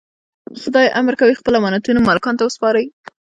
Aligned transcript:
خدای 0.61 0.87
امر 0.99 1.13
کوي 1.21 1.33
خپل 1.39 1.53
امانتونه 1.59 1.99
مالکانو 2.07 2.39
ته 2.39 2.43
وسپارئ. 2.45 2.85